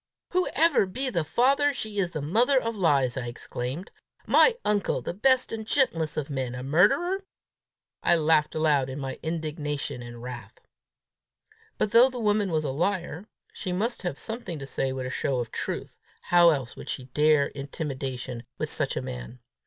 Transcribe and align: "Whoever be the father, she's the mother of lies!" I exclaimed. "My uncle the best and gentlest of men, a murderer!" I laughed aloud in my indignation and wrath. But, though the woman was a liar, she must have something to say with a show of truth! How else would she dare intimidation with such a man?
"Whoever 0.31 0.87
be 0.87 1.11
the 1.11 1.23
father, 1.23 1.75
she's 1.75 2.09
the 2.09 2.23
mother 2.23 2.59
of 2.59 2.75
lies!" 2.75 3.17
I 3.17 3.27
exclaimed. 3.27 3.91
"My 4.25 4.55
uncle 4.65 5.03
the 5.03 5.13
best 5.13 5.51
and 5.51 5.63
gentlest 5.63 6.17
of 6.17 6.27
men, 6.27 6.55
a 6.55 6.63
murderer!" 6.63 7.21
I 8.01 8.15
laughed 8.15 8.55
aloud 8.55 8.89
in 8.89 8.97
my 8.99 9.19
indignation 9.21 10.01
and 10.01 10.23
wrath. 10.23 10.57
But, 11.77 11.91
though 11.91 12.09
the 12.09 12.17
woman 12.17 12.49
was 12.51 12.63
a 12.63 12.71
liar, 12.71 13.27
she 13.53 13.71
must 13.71 14.01
have 14.01 14.17
something 14.17 14.57
to 14.57 14.65
say 14.65 14.91
with 14.91 15.05
a 15.05 15.11
show 15.11 15.37
of 15.39 15.51
truth! 15.51 15.99
How 16.21 16.49
else 16.49 16.75
would 16.75 16.89
she 16.89 17.03
dare 17.13 17.49
intimidation 17.49 18.41
with 18.57 18.71
such 18.71 18.97
a 18.97 19.03
man? 19.03 19.37